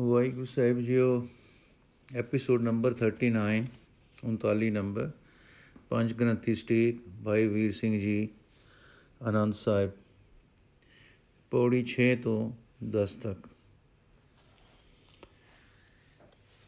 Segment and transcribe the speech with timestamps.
[0.00, 1.28] ਵਾਹਿਗੁਰੂ ਸਾਹਿਬ ਜੀਓ
[2.16, 3.64] episode number 39
[4.28, 5.10] 39 number
[5.90, 8.28] ਪੰਜ ਗ੍ਰੰਥੀ ਸਟੀਕ, ਭਾਈ ਵੀਰ ਸਿੰਘ ਜੀ,
[9.22, 9.90] ਆਨੰਦ ਸਾਹਿਬ।
[11.50, 12.52] ਪੌੜੀ 6 ਤੋਂ
[12.84, 13.48] 10 ਤੱਕ।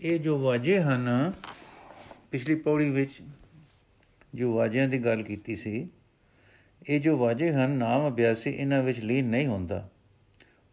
[0.00, 1.32] ਇਹ ਜੋ ਵਾਜੇ ਹਨ,
[2.30, 3.22] ਪਿਛਲੀ ਪੌੜੀ ਵਿੱਚ
[4.34, 5.88] ਜੋ ਵਾਜਿਆਂ ਦੀ ਗੱਲ ਕੀਤੀ ਸੀ,
[6.88, 9.88] ਇਹ ਜੋ ਵਾਜੇ ਹਨ, ਨਾਮ ਅਭਿਆਸੀ ਇਹਨਾਂ ਵਿੱਚ ਲੀਨ ਨਹੀਂ ਹੁੰਦਾ।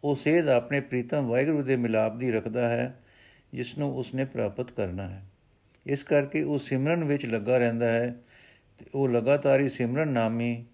[0.04, 3.04] ਉਹ ਸੇਧ ਆਪਣੇ ਪ੍ਰੀਤਮ ਵਾਹਿਗੁਰੂ ਦੇ ਮਿਲਾਪ ਦੀ ਰੱਖਦਾ ਹੈ
[3.54, 5.26] ਜਿਸ ਨੂੰ ਉਸਨੇ ਪ੍ਰਾਪਤ ਕਰਨਾ ਹੈ।
[5.86, 8.16] ਇਸ ਕਰਕੇ ਉਹ ਸਿਮਰਨ ਵਿੱਚ ਲੱਗਾ ਰਹਿੰਦਾ ਹੈ
[8.78, 10.66] ਤੇ ਉਹ ਲਗਾਤਾਰੀ ਸਿਮਰਨ ਨਾਮੀ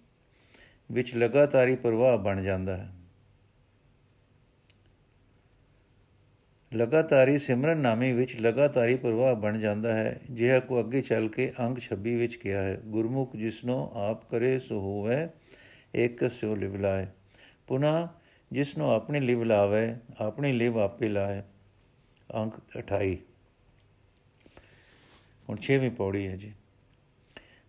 [0.91, 2.89] ਵਿੱਚ ਲਗਾਤਾਰੀ ਪ੍ਰਵਾਹ ਬਣ ਜਾਂਦਾ ਹੈ।
[6.75, 11.77] ਲਗਾਤਾਰੀ ਸਿਮਰਨ ਨਾਮੀ ਵਿੱਚ ਲਗਾਤਾਰੀ ਪ੍ਰਵਾਹ ਬਣ ਜਾਂਦਾ ਹੈ, ਜਿਹਾ ਕੋ ਅੱਗੇ ਚੱਲ ਕੇ ਅੰਗ
[11.77, 15.27] 26 ਵਿੱਚ ਕਿਹਾ ਹੈ, ਗੁਰਮੁਖ ਜਿਸਨੋ ਆਪ ਕਰੇ ਸੋ ਹੋਵੇ
[15.93, 17.07] ਇੱਕ ਸੋ ਲਿਵਲਾਏ
[17.67, 18.09] ਪੁਨਾ
[18.55, 21.43] ਜਿਸ ਨੂੰ ਆਪਣੀ ਲਿਵ ਲਾਵੇ, ਆਪਣੀ ਲਿਵ ਆਪੇ ਲਾਏ।
[22.35, 23.15] ਅੰਕ 28
[25.49, 26.53] ਹੁਣ 6ਵੀਂ ਪੌੜੀ ਹੈ ਜੀ।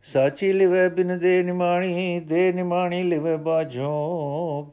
[0.05, 3.91] ਸਾਚੀ ਲਿਵੇ ਬਿਨ ਦੇ ਨਿਮਾਣੀ ਦੇ ਨਿਮਾਣੀ ਲਿਵੇ ਬਾਝੋ,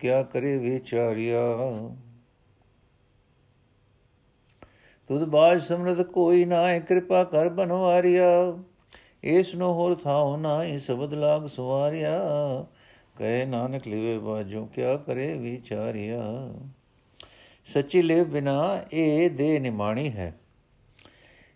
[0.02, 1.40] ਕਿਆ ਕਰੇ ਵਿਚਾਰਿਆ?
[5.08, 8.58] ਤੁਧ ਬਾਜ ਸਮਰਤ ਕੋਈ ਨਾਏ ਕਿਰਪਾ ਕਰ ਬਨਵਾਰਿਆ।
[9.24, 12.22] ਇਸ ਨੂੰ ਹੋਰ ਥਾਉ ਨਾਏ ਸ਼ਬਦ ਲਾਗ ਸਵਾਰਿਆ
[13.16, 16.22] ਕਹੇ ਨਾਨਕ ਲਿਵੇ ਬਾਜੋ ਕਿਆ ਕਰੇ ਵਿਚਾਰਿਆ?
[17.68, 20.34] ਸੱਚੀ ਲਿਵ ਬਿਨਾ ਇਹ ਦੇ ਨਿਮਾਣੀ ਹੈ।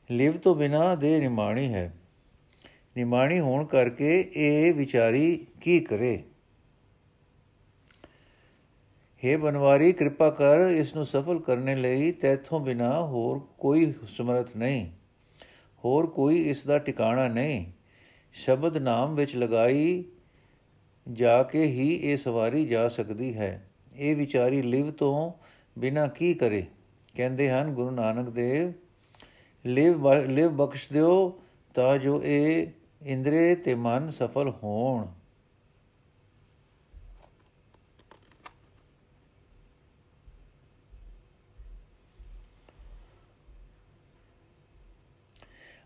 [0.10, 1.92] ਲਿਵ ਤੋਂ ਬਿਨਾ ਦੇ ਨਿਮਾਣੀ ਹੈ।
[2.98, 6.24] ਨਿਮਾਣੀ ਹੋਣ ਕਰਕੇ ਇਹ ਵਿਚਾਰੀ ਕੀ ਕਰੇ?
[9.24, 14.86] हे ਬਨਵਾਰੀ, ਕਿਰਪਾ ਕਰ ਇਸ ਨੂੰ ਸਫਲ ਕਰਨ ਲਈ ਤੇਥੋਂ ਬਿਨਾ ਹੋਰ ਕੋਈ ਸਮਰਥ ਨਹੀਂ,
[15.84, 17.66] ਹੋਰ ਕੋਈ ਇਸ ਦਾ ਟਿਕਾਣਾ ਨਹੀਂ।
[18.36, 20.04] ਸ਼ਬਦ ਨਾਮ ਵਿੱਚ ਲਗਾਈ
[21.14, 25.32] ਜਾ ਕੇ ਹੀ ਇਹ ਸਵਾਰੀ ਜਾ ਸਕਦੀ ਹੈ। ਇਹ ਵਿਚਾਰੀ ਲਿਵ ਤੋਂ
[25.80, 26.66] ਬਿਨਾ ਕੀ ਕਰੇ?
[27.16, 28.74] ਕਹਿੰਦੇ ਹਨ, ਗੁਰੂ ਨਾਨਕ ਦੇਵ,
[29.66, 31.42] ਲਿਵ ਲਿਵ ਬਖਸ਼ ਦਿਓ
[31.74, 32.68] ਤਾਂ ਜੋ ਇਹ
[33.02, 35.08] ਇੰਦਰੇ ਤੇ ਮਨ ਸਫਲ ਹੋਣ।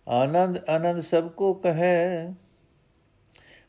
[0.08, 2.34] ਆਨੰਦ ਆਨੰਦ ਸਭ ਕੋ ਕਹੈ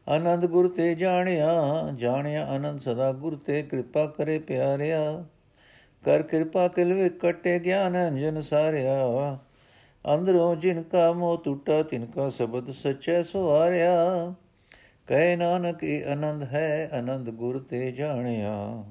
[0.08, 1.54] ਆਨੰਦ ਗੁਰ ਤੇ ਜਾਣਿਆ
[1.94, 5.24] ਜਾਣਿਆ ਆਨੰਦ ਸਦਾ ਗੁਰ ਤੇ ਕਿਰਪਾ ਕਰੇ ਪਿਆਰਿਆ।
[6.04, 9.38] ਕਰ ਕਿਰਪਾ ਕਿਲਵੇ ਕਟੇ ਗਿਆਨ ਅੰਜਨ ਸਾਰਿਆ।
[10.14, 14.34] ਅੰਦਰੋਂ ਜਿਨ ਕਾ ਮੋ ਟੁੱਟਾ, ਤਿਨ ਕਾ ਸ਼ਬਦ ਸਚੈ ਸਵਾਰਿਆ।
[15.06, 18.84] ਕਹਿ ਨਾਨਕ, ਇਹ ਆਨੰਦ ਹੈ, ਆਨੰਦ ਗੁਰ ਤੇ ਜਾਣਿਆ।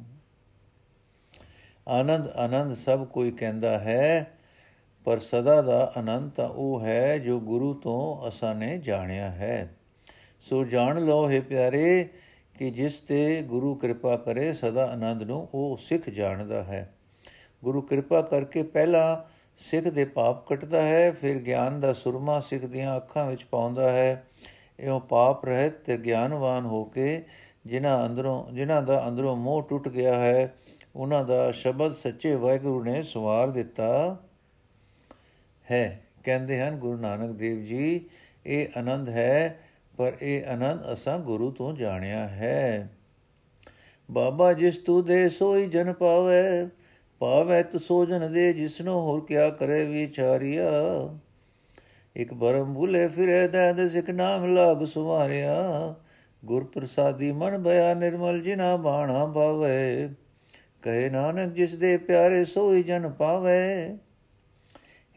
[1.87, 4.31] ਆਨੰਦ ਆਨੰਦ ਸਭ ਕੋਈ ਕਹਿੰਦਾ ਹੈ,
[5.03, 9.75] ਪਰ ਸਦਾ ਦਾ ਆਨੰਦ ਤਾਂ ਉਹ ਹੈ ਜੋ ਗੁਰੂ ਤੋਂ ਅਸਾਂ ਨੇ ਜਾਣਿਆ ਹੈ।
[10.49, 12.09] ਸੋ ਜਾਣ ਲਓ ਹੈ ਪਿਆਰੇ
[12.59, 16.93] ਕਿ ਜਿਸ ਤੇ ਗੁਰੂ ਕਿਰਪਾ ਕਰੇ, ਸਦਾ ਆਨੰਦ ਨੂੰ ਉਹ ਸਿੱਖ ਜਾਣਦਾ ਹੈ।
[17.63, 22.97] ਗੁਰੂ ਕਿਰਪਾ ਕਰਕੇ ਪਹਿਲਾਂ ਸਿੱਖ ਦੇ ਪਾਪ ਕਟਦਾ ਹੈ, ਫਿਰ ਗਿਆਨ ਦਾ ਸੁਰਮਾ ਸਿੱਖ ਦੀਆਂ
[22.97, 24.25] ਅੱਖਾਂ ਵਿੱਚ ਪਾਉਂਦਾ ਹੈ।
[24.79, 27.23] ਇਹੋ ਪਾਪ ਰਹਿਤ ਤੇ ਗਿਆਨਵਾਨ ਹੋ ਕੇ
[27.65, 30.55] ਜਿਨ੍ਹਾਂ ਅੰਦਰੋਂ, ਜਿਨ੍ਹਾਂ ਦਾ ਅੰਦਰੋਂ ਮੋਹ ਟੁੱਟ ਗਿਆ ਹੈ,
[30.95, 34.17] ਉਹਨਾਂ ਦਾ ਸ਼ਬਦ ਸੱਚੇ ਵਾਹਿਗੁਰੂ ਨੇ ਸਵਾਰ ਦਿੱਤਾ
[35.71, 38.01] ਹੈ। ਕਹਿੰਦੇ ਹਨ, ਗੁਰੂ ਨਾਨਕ ਦੇਵ ਜੀ,
[38.45, 39.59] ਇਹ ਆਨੰਦ ਹੈ
[40.01, 42.89] ਪਰ ਇਹ ਆਨੰਦ ਅਸਾਂ ਗੁਰੂ ਤੋਂ ਜਾਣਿਆ ਹੈ।
[44.11, 46.67] ਬਾਬਾ ਜਿਸ ਤੂੰ ਦੇ ਸੋਈ ਜਨ ਪਾਵੇ
[47.19, 50.69] ਪਾਵੇ ਤੂੰ ਸੋ ਜਨ ਦੇ ਜਿਸਨੂੰ ਹੋਰ ਕਿਆ ਕਰੇ ਵਿਚਾਰਿਆ।
[52.15, 55.95] ਇਕ ਬਰਮ ਭੁਲੇ ਫਿਰੇ, ਦੰਦ ਸਿਕ ਨਾਮ ਲਾਗ ਸੁਵਾਰਿਆ।
[56.45, 60.09] ਗੁਰ ਪ੍ਰਸਾਦੀ ਮਨ ਬਿਆ ਨਿਰਮਲ ਜਿਨਾ ਬਾਣਾ ਭਾਵੇ
[60.81, 63.97] ਕਹੇ ਨਾਨਕ ਜਿਸ ਦੇ ਪਿਆਰੇ ਸੋਈ ਜਨ ਪਾਵੇ।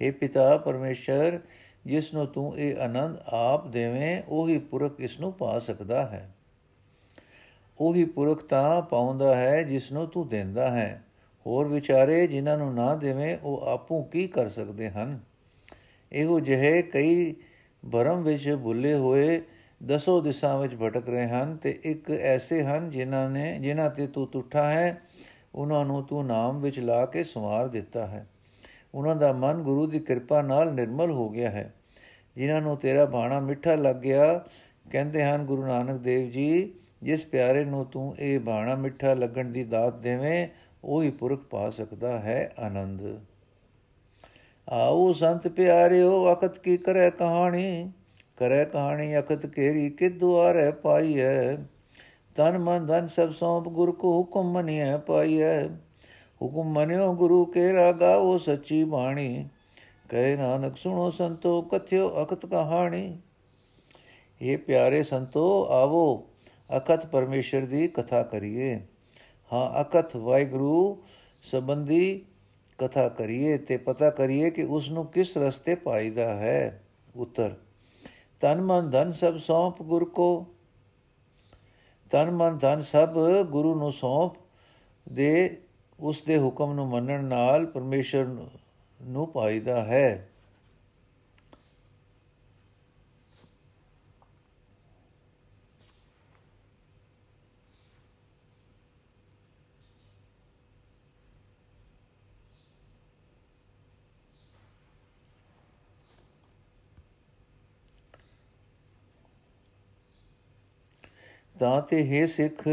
[0.01, 1.41] हे ਪਿਤਾ ਪਰਮੇਸ਼ਰ
[1.87, 6.35] ਜਿਸ ਨੂੰ ਤੂੰ ਇਹ ਆਨੰਦ ਆਪ ਦੇਵੇਂ, ਉਹੀ ਪੁਰਖ ਇਸ ਨੂੰ ਪਾ ਸਕਦਾ ਹੈ।
[7.81, 11.05] ਉਹੀ ਪੁਰਖ ਤਾਂ ਪਾਉਂਦਾ ਹੈ ਜਿਸ ਨੂੰ ਤੂੰ ਦਿੰਦਾ ਹੈ।
[11.47, 15.21] ਹੋਰ ਵਿਚਾਰੇ ਜਿਨ੍ਹਾਂ ਨੂੰ ਨਾ ਦੇਵੇਂ, ਉਹ ਆਪੂ ਕੀ ਕਰ ਸਕਦੇ ਹਨ?
[16.13, 17.35] ਇਹੋ ਜਿਹੇ ਕਈ
[17.93, 19.43] ਭਰਮ ਵਿੱਚ ਭੁੱਲੇ ਹੋਏ
[19.87, 24.29] ਦਸੋ ਦਿਸ਼ਾ ਵਿੱਚ ਭਟਕ ਰਹੇ ਹਨ ਤੇ ਇੱਕ ਐਸੇ ਹਨ ਜਿਨ੍ਹਾਂ ਨੇ, ਜਿਨ੍ਹਾਂ ਤੇ ਤੂੰ
[24.29, 25.01] ਟੁੱਟਾ ਹੈ,
[25.55, 28.27] ਉਹਨਾਂ ਨੂੰ ਤੂੰ ਨਾਮ ਵਿੱਚ ਲਾ ਕੇ ਸੰਵਾਰ ਦਿੱਤਾ ਹੈ।
[28.95, 31.75] ਉਹਨਾਂ ਦਾ ਮਨ ਗੁਰੂ ਦੀ ਕਿਰਪਾ ਨਾਲ ਨਿਰਮਲ ਹੋ ਗਿਆ ਹੈ।
[32.37, 34.45] ਜਿਨ੍ਹਾਂ ਨੂੰ ਤੇਰਾ ਬਾਣਾ ਮਿੱਠਾ ਲੱਗ ਗਿਆ,
[34.91, 39.65] ਕਹਿੰਦੇ ਹਨ, ਗੁਰੂ ਨਾਨਕ ਦੇਵ ਜੀ, ਜਿਸ ਪਿਆਰੇ ਨੂੰ ਤੂੰ ਇਹ ਬਾਣਾ ਮਿੱਠਾ ਲੱਗਣ ਦੀ
[39.65, 40.49] ਦਾਤ ਦੇਵੇਂ,
[40.85, 43.21] ਉਹੀ ਪੁਰਖ ਪਾ ਸਕਦਾ ਹੈ ਆਨੰਦ।
[44.69, 47.93] ਆਓ ਸੰਤ ਪਿਆਰਿਓ ਅਕਤ ਕੀ ਕਰੇ ਕਹਾਣੀ?
[48.37, 51.67] ਕਰੇ ਕਹਾਣੀ ਅਕਤ ਕੇਰੀ ਕਿ ਦੁਆਰੇ ਪਾਈ ਹੈ
[52.37, 55.69] ਤਨ ਮਨ ਧਨ ਸਭ ਸੌਂਪ ਗੁਰ ਕੋ ਹੁਕਮ ਮਨਿਐ ਪਾਈ ਹੈ
[56.43, 59.49] ਹੁਕਮ ਮੰਨਿਓ ਗੁਰੂ ਕੇ ਰਾਗਾਓ ਸੱਚੀ ਬਾਣੀ।
[60.09, 63.19] ਕਹੇ ਨਾਨਕ ਸੁਣੋ ਸੰਤੋ, ਕਥਿਓ ਅਕਤ ਕਹਾਣੀ।
[64.41, 66.29] ਇਹ ਪਿਆਰੇ ਸੰਤੋ, ਆਵੋ
[66.77, 68.81] ਅਕਤ ਪਰਮੇਸ਼ਰ ਦੀ ਕਥਾ ਕਰੀਏ।
[69.53, 71.03] ਹਾਂ ਅਕਤ ਵਾਹਿਗੁਰੂ
[71.43, 72.25] ਸੰਬੰਧੀ
[72.79, 76.83] ਕਥਾ ਕਰੀਏ ਤੇ ਪਤਾ ਕਰੀਏ ਕਿ ਉਸ ਨੂੰ ਕਿਸ ਰਸਤੇ ਪਾਈਦਾ ਹੈ।
[77.17, 77.55] ਉੱਤਰ,
[78.41, 80.47] ਤਨ ਮਨ ਧਨ ਸਭ ਸੌਂਪ ਗੁਰ ਕੋ।
[82.11, 83.09] ਤਨ ਮਨ ਧਨ ਸਭ
[83.47, 84.33] ਗੁਰੂ ਨੂੰ ਸੌਂਪ
[85.13, 85.61] ਦੇ
[85.99, 88.25] ਉਸ ਦੇ ਹੁਕਮ ਨੂੰ ਮੰਨਣ ਨਾਲ ਪਰਮੇਸ਼ਰ
[89.01, 90.29] ਨੂੰ ਪਾਈਦਾ ਹੈ।
[111.57, 112.69] ਤਾਂ ਤੇ ਹੈ ਸਿੱਖ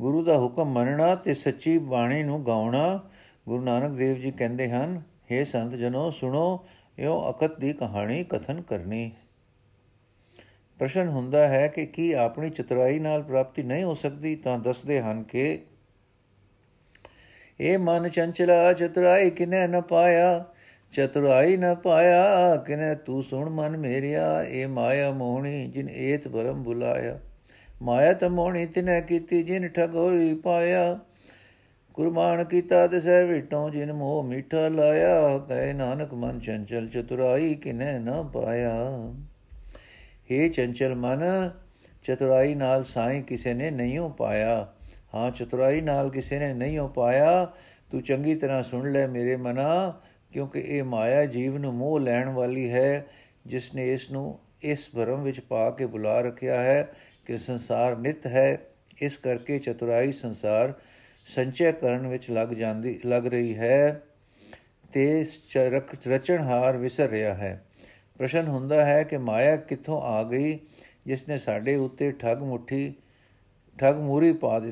[0.00, 3.00] ਗੁਰੂ ਦਾ ਹੁਕਮ ਮੰਨਣਾ ਤੇ ਸੱਚੀ ਬਾਣੀ ਨੂੰ ਗਾਉਣਾ
[3.48, 5.02] ਗੁਰੂ ਨਾਨਕ ਦੇਵ ਜੀ ਕਹਿੰਦੇ ਹਨ
[5.32, 6.66] हे ਸੰਤ ਜਨੋ, ਸੁਣੋ
[6.98, 9.12] ਇਹੋ ਅਕਤ ਦੀ ਕਹਾਣੀ ਕਥਨ ਕਰਨੀ।
[10.78, 15.22] ਪ੍ਰਸ਼ਨ ਹੁੰਦਾ ਹੈ ਕਿ ਕੀ ਆਪਣੀ ਚਤੁਰਾਈ ਨਾਲ ਪ੍ਰਾਪਤੀ ਨਹੀਂ ਹੋ ਸਕਦੀ, ਤਾਂ ਦੱਸਦੇ ਹਨ
[15.22, 15.58] ਕਿ
[17.60, 20.44] ਇਹ ਮਨ ਚੰਚਲਾ, ਚਤੁਰਾਈ ਕਿਨੇ ਨ ਪਾਇਆ?
[20.92, 24.42] ਚਤੁਰਾਈ ਨ ਪਾਇਆ, ਕਿਨੇ ਤੂੰ ਸੁਣ ਮਨ ਮੇਰਿਆ?
[24.42, 27.20] ਇਹ ਮਾਇਆ ਮੋਹਣੀ, ਜਿਨ ਏਤ ਬਰਮ ਬੁਲਾਇਆ।
[27.82, 30.98] ਮਾਇਆ ਤਮੋਣੀ ਤਿਨੈ ਕੀਤੀ, ਜਿਨ ਠਗੋਰੀ ਪਾਇਆ।
[31.94, 38.22] ਕੁਰਬਾਨ ਕੀਤਾ ਤਿਸੈ ਵਿਟੋਂ ਜਿਨ ਮੋਹ ਮਿੱਠਾ ਲਾਇਆ। ਕਹੇ ਨਾਨਕ ਮਨ ਚੰਚਲ ਚਤੁਰਾਈ ਕਿਨੈ ਨਾ
[38.22, 38.74] ਪਾਇਆ।
[40.32, 41.50] हे ਚੰਚਲ ਮਨ,
[42.04, 44.72] ਚਤੁਰਾਈ ਨਾਲ ਸਾਈਂ ਕਿਸੇ ਨੇ ਨਹੀਂ ਪਾਇਆ।
[45.14, 47.52] ਹਾਂ, ਚਤੁਰਾਈ ਨਾਲ ਕਿਸੇ ਨੇ ਨਹੀਂ ਪਾਇਆ।
[47.90, 50.00] ਤੂੰ ਚੰਗੀ ਤਰ੍ਹਾਂ ਸੁਣ ਲੈ ਮੇਰੇ ਮਨਾ,
[50.32, 53.06] ਕਿਉਂਕਿ ਇਹ ਮਾਇਆ ਜੀਵ ਨੂੰ ਮੋਹ ਲੈਣ ਵਾਲੀ ਹੈ
[53.46, 56.92] ਜਿਸ ਨੇ ਇਸ ਨੂੰ ਇਸ ਭਰਮ ਵਿੱਚ ਪਾ ਕੇ ਬੁਲਾ ਰੱਖਿਆ ਹੈ।
[57.30, 58.58] ਕਿ ਸੰਸਾਰ ਨਿਤ ਹੈ,
[59.02, 60.74] ਇਸ ਕਰਕੇ ਚਤੁਰਾਈ ਸੰਸਾਰ
[61.26, 64.02] ਸੰਚੈ ਕਰਨ ਵਿੱਚ ਲੱਗ ਜਾਂਦੀ, ਲੱਗ ਰਹੀ ਹੈ
[64.92, 65.26] ਤੇ
[66.08, 67.64] ਰਚਣਹਾਰ ਵਿਸਰ ਰਿਹਾ ਹੈ।
[68.18, 70.58] ਪ੍ਰਸ਼ਨ ਹੁੰਦਾ ਹੈ ਕਿ ਮਾਇਆ ਕਿੱਥੋਂ ਆ ਗਈ,
[71.06, 72.94] ਜਿਸ ਨੇ ਸਾਡੇ ਉੱਤੇ ਠੱਗ ਮੁੱਠੀ,
[73.78, 74.62] ਠੱਗ ਮੂਰੀ ਪਾ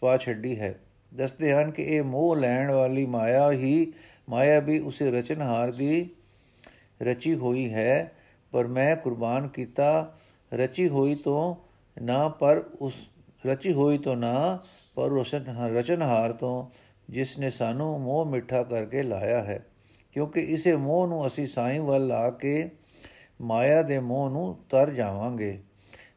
[0.00, 0.74] ਪਾ ਛੱਡੀ ਹੈ।
[1.14, 3.92] ਦੱਸਦੇ ਹਨ ਕਿ ਇਹ ਮੋਹ ਲੈਣ ਵਾਲੀ ਮਾਇਆ ਹੀ,
[4.28, 6.10] ਮਾਇਆ ਵੀ ਉਸੇ ਰਚਨਹਾਰ ਦੀ
[7.02, 8.12] ਰਚੀ ਹੋਈ ਹੈ,
[8.52, 10.18] ਪਰ ਮੈਂ ਕੁਰਬਾਨ ਕੀਤਾ,
[10.54, 11.65] ਰਚੀ ਹੋਈ ਤੋਂ
[12.02, 12.94] ਨਾ ਪਰ ਉਸ
[13.46, 14.58] ਰਚੀ ਹੋਈ ਤੋਂ ਨਾ,
[14.94, 15.10] ਪਰ
[15.60, 16.70] ਰਚਨਹਾਰ ਤੋਂ
[17.10, 19.66] ਜਿਸ ਨੇ ਸਾਨੂੰ ਮੋਹ ਮਿੱਠਾ ਕਰਕੇ ਲਾਇਆ ਹੈ।
[20.12, 22.70] ਕਿਉਂਕਿ ਇਸੇ ਮੋਹ ਨੂੰ ਅਸੀਂ ਸਾਈਂ ਵੱਲ ਲਾ ਕੇ
[23.40, 25.58] ਮਾਇਆ ਦੇ ਮੋਹ ਨੂੰ ਤਰ ਜਾਵਾਂਗੇ।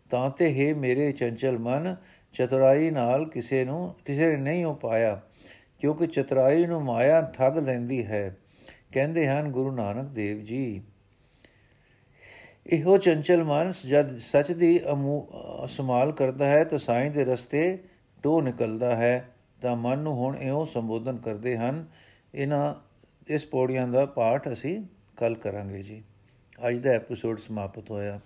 [0.10, 1.96] ਤਾਂ ਤੇ ਹੈ ਮੇਰੇ ਚੰਚਲ ਮਨ,
[2.34, 5.22] ਚਤੁਰਾਈ ਨਾਲ ਕਿਸੇ ਨੂੰ, ਕਿਸੇ ਨੇ ਨਹੀਂ ਹੋ ਪਾਇਆ,
[5.80, 8.38] ਕਿਉਂਕਿ ਚਤੁਰਾਈ ਨੂੰ ਮਾਇਆ ਠੱਗ ਲੈਂਦੀ ਹੈ।
[8.92, 10.82] ਕਹਿੰਦੇ ਹਨ ਗੁਰੂ ਨਾਨਕ ਦੇਵ ਜੀ
[12.72, 14.80] ਇਹੋ ਚੰਚਲ ਮਨ ਜਦ ਸੱਚ ਦੀ
[15.68, 17.62] ਸੰਭਾਲ ਕਰਦਾ ਹੈ ਤਾਂ ਸਾਈਂ ਦੇ ਰਸਤੇ
[18.24, 19.30] ਟੋ ਨਿਕਲਦਾ ਹੈ,
[19.62, 21.86] ਤਾਂ ਮਨ ਨੂੰ ਹੁਣ ਇਹੋ ਸੰਬੋਧਨ ਕਰਦੇ ਹਨ।
[22.36, 22.76] ਇਹਨਾਂ,
[23.28, 24.82] ਇਸ ਪੌੜੀਆਂ ਦਾ ਪਾਠ ਅਸੀਂ
[25.18, 26.02] ਕੱਲ ਕਰਾਂਗੇ ਜੀ।
[26.68, 28.20] ਅੱਜ ਦਾ ਐਪੀਸੋਡ ਸਮਾਪਤ ਹੋਇਆ।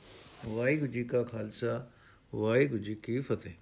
[0.48, 1.86] ਵਾਹਿਗੁਰੂ ਜੀ ਕਾ ਖਾਲਸਾ,
[2.36, 3.54] ਵਾਹਿਗੁਰੂ ਜੀ ਕੀ ਫਤਿਹ।